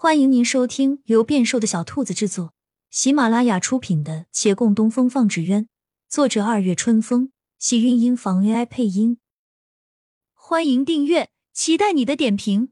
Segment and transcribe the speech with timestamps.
[0.00, 2.54] 欢迎您收听由变瘦的小兔子制作、
[2.88, 5.64] 喜马拉雅出品的《且共东风放纸鸢》，
[6.08, 9.18] 作者二月春风，喜韵音房 AI 配音。
[10.34, 12.70] 欢迎订阅，期待你的点评。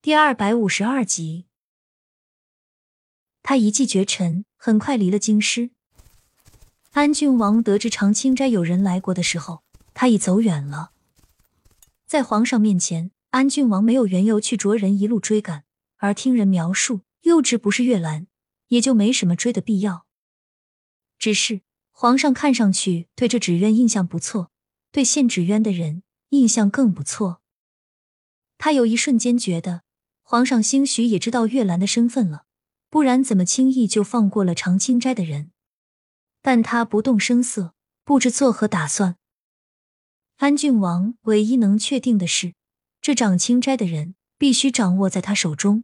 [0.00, 1.46] 第二百五十二集，
[3.42, 5.70] 他一骑绝尘，很快离了京师。
[6.92, 10.92] 安郡王得知长清斋有人来过的时候，他已走远了。
[12.08, 15.64] 在皇上面前，安郡王没有缘由去着人一路追赶，
[15.98, 18.28] 而听人描述又知不是月兰，
[18.68, 20.06] 也就没什么追的必要。
[21.18, 24.50] 只是皇上看上去对这纸鸢印象不错，
[24.90, 27.42] 对献纸鸢的人印象更不错。
[28.56, 29.82] 他有一瞬间觉得，
[30.22, 32.46] 皇上兴许也知道月兰的身份了，
[32.88, 35.50] 不然怎么轻易就放过了长青斋的人？
[36.40, 39.16] 但他不动声色，不知作何打算。
[40.38, 42.54] 安郡王唯一能确定的是，
[43.02, 45.82] 这长青斋的人必须掌握在他手中。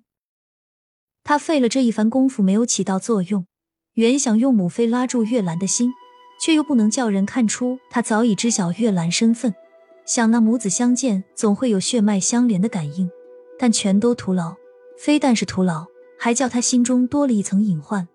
[1.24, 3.48] 他费了这一番功夫没有起到作用，
[3.94, 5.92] 原想用母妃拉住月兰的心，
[6.40, 9.52] 却又不能叫人看出他早已知晓月兰身份。
[10.06, 13.10] 想那母子相见，总会有血脉相连的感应，
[13.58, 14.54] 但全都徒劳。
[14.96, 18.06] 非但是徒劳，还叫他心中多了一层隐患。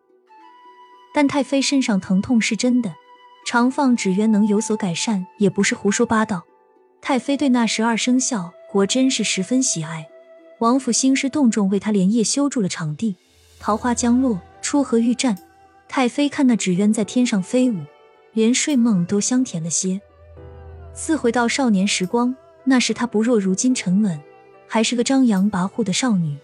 [1.13, 2.95] 但太妃身上疼痛是真的。
[3.52, 6.44] 常放纸鸢能有所改善，也不是胡说八道。
[7.02, 10.08] 太妃对那十二生肖果真是十分喜爱，
[10.59, 13.16] 王府兴师动众为她连夜修筑了场地。
[13.59, 15.36] 桃花将落，出河欲战，
[15.88, 17.80] 太妃看那纸鸢在天上飞舞，
[18.33, 20.00] 连睡梦都香甜了些，
[20.94, 22.36] 似回到少年时光。
[22.66, 24.22] 那时她不若如今沉稳，
[24.67, 26.38] 还是个张扬跋扈的少女。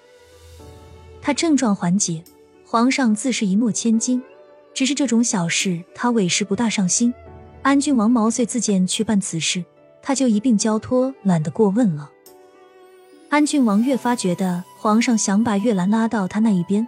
[1.21, 2.23] 她症状缓解，
[2.65, 4.23] 皇上自是一诺千金。
[4.75, 7.11] 只是这种小事，他委实不大上心。
[7.61, 9.63] 安郡王毛遂自荐去办此事，
[10.01, 12.11] 他就一并交托，懒得过问了。
[13.29, 16.85] 安郡王越发觉得皇上想把月兰拉到他那一边，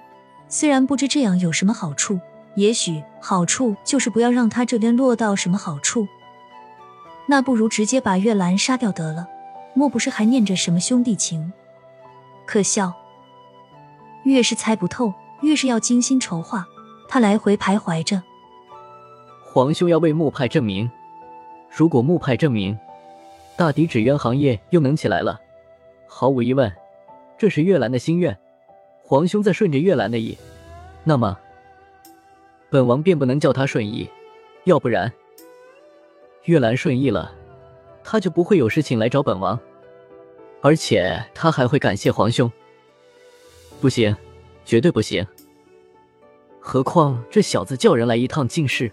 [0.50, 2.20] 虽然不知这样有什么好处，
[2.56, 6.06] 也许好处就是不要让他这边落到什么好处。
[7.26, 9.28] 那不如直接把月兰杀掉得了，
[9.74, 11.54] 莫不是还念着什么兄弟情？
[12.46, 12.94] 可笑！
[14.26, 16.68] 越是猜不透，越是要精心筹划。
[17.08, 18.22] 他来回徘徊着，
[19.44, 20.90] 皇兄要为木派证明。
[21.70, 22.78] 如果木派证明，
[23.56, 25.40] 大抵纸鸢行业又能起来了。
[26.08, 26.72] 毫无疑问，
[27.38, 28.38] 这是月兰的心愿。
[29.04, 30.38] 皇兄在顺着月兰的意，
[31.04, 31.38] 那么
[32.70, 34.10] 本王便不能叫他顺意。
[34.66, 35.12] 要不然，
[36.44, 37.34] 月兰顺意了，
[38.04, 39.58] 他就不会有事情来找本王，
[40.62, 42.52] 而且他还会感谢皇兄。
[43.80, 44.16] 不行，
[44.66, 45.26] 绝对不行。
[46.70, 48.92] 何况这小子叫人来一趟进士，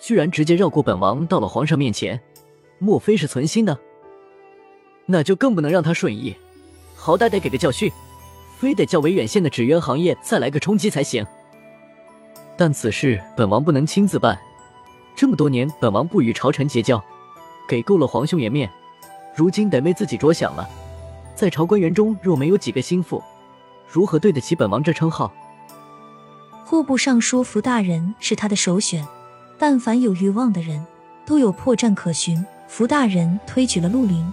[0.00, 2.20] 居然直接绕过本王到了皇上面前，
[2.80, 3.78] 莫非是存心的？
[5.06, 6.34] 那就更不能让他顺意，
[6.96, 7.88] 好歹得给个教训，
[8.58, 11.24] 非得叫维远县的纸鸢行业再来个冲击才行。
[12.56, 14.36] 但此事本王不能亲自办，
[15.14, 17.00] 这么多年本王不与朝臣结交，
[17.68, 18.68] 给够了皇兄颜面，
[19.36, 20.68] 如今得为自己着想了。
[21.36, 23.22] 在朝官员中若没有几个心腹，
[23.88, 25.32] 如何对得起本王这称号？
[26.68, 29.02] 户部尚书福大人是他的首选，
[29.56, 30.84] 但凡有欲望的人，
[31.24, 32.44] 都有破绽可循。
[32.66, 34.30] 福大人推举了陆林，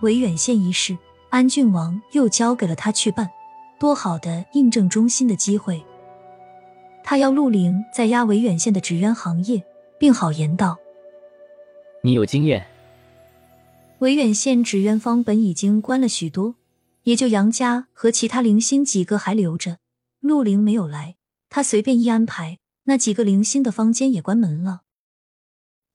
[0.00, 3.30] 维远县一事，安郡王又交给了他去办，
[3.78, 5.80] 多好的印证忠心的机会！
[7.04, 9.62] 他要陆林在压维远县的纸鸢行业，
[10.00, 10.78] 并好言道
[12.02, 12.66] ：“你有经验。
[14.00, 16.56] 维远县纸鸢坊本已经关了许多，
[17.04, 19.76] 也就杨家和其他零星几个还留着。
[20.18, 21.14] 陆林没有来。”
[21.50, 24.82] 他随便一安排，那几个零星的房间也关门了。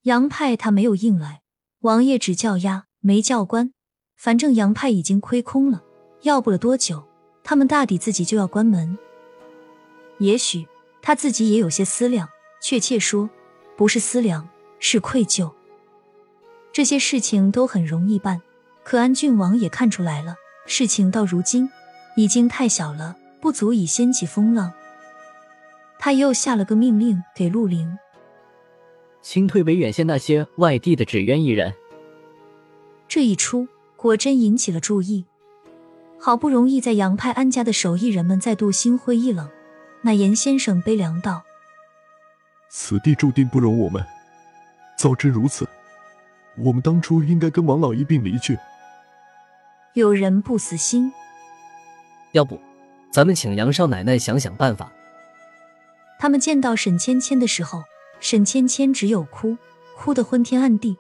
[0.03, 1.41] 杨派他没有硬来，
[1.80, 3.74] 王爷只叫押，没叫关。
[4.16, 5.84] 反正杨派已经亏空了，
[6.22, 7.03] 要不了多久，
[7.44, 8.97] 他们大抵自己就要关门。
[10.19, 10.68] 也许
[11.02, 12.30] 他自己也有些思量，
[12.62, 13.30] 确切说，
[13.75, 14.47] 不是思量，
[14.80, 15.52] 是愧疚。
[16.72, 18.41] 这些事情都很容易办，
[18.84, 20.35] 可安郡王也看出来了，
[20.66, 21.70] 事情到如今
[22.16, 24.73] 已经太小了，不足以掀起风浪。
[26.05, 27.97] 他又下了个命令给陆凌，
[29.22, 31.73] 清退维远县那些外地的纸鸢艺人。
[33.08, 35.23] 这一出果真引起了注意。
[36.20, 39.50] 好不容易在杨派安家的手艺人们再度心灰意冷，
[40.02, 41.41] 那严先生悲凉道
[42.70, 44.03] ：“此地注定不容我们。
[44.97, 45.66] 早知如此，
[46.58, 48.59] 我们当初应该跟王老一并离去。”
[49.96, 51.14] 有人不死心，
[52.34, 52.59] 要不，
[53.09, 54.91] 咱们请杨少奶奶想想办法。
[56.23, 57.84] 他们见到沈芊芊的时候，
[58.22, 59.58] 沈芊芊只有哭，
[59.97, 60.96] 哭得昏天暗地。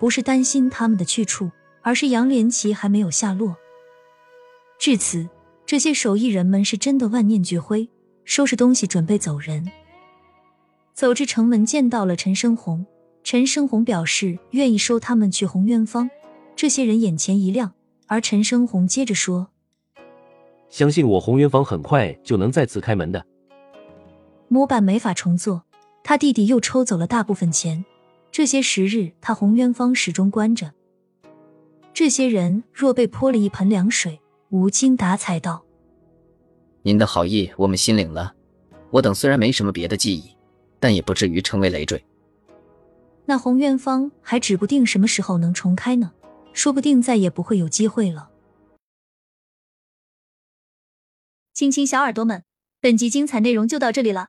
[0.00, 3.54] 不是担心他们的去处，而是杨连奇还没有下落，
[4.76, 5.28] 至此，
[5.64, 7.88] 这些手艺人们是真的万念俱灰，
[8.24, 9.70] 收拾东西准备走人。
[10.92, 12.84] 走至城门，见到了陈生红。
[13.22, 16.10] 陈生红表示愿意收他们去红渊坊。
[16.56, 17.74] 这些人眼前一亮，
[18.08, 19.50] 而陈生红接着说
[20.68, 23.24] ：“相信我，红渊坊很快就能再次开门的。
[24.48, 25.64] 模板没法重做，
[26.02, 27.84] 他弟弟又抽走了大部分钱。
[28.30, 30.72] 这些时日，他洪渊方始终关着。
[31.92, 34.20] 这些人若被泼了一盆凉水，
[34.50, 35.64] 无精打采道
[36.82, 38.34] ：‘您的好意我们心领了。
[38.90, 40.32] 我等虽然没什么别的记忆。’”
[40.84, 42.04] 但也不至于成为累赘。
[43.24, 46.12] 那洪渊方还指不定什么时候能重开呢，
[46.52, 48.28] 说不定再也不会有机会了。
[51.54, 52.44] 亲亲小耳朵们，
[52.82, 54.28] 本集精彩内容就到这里了，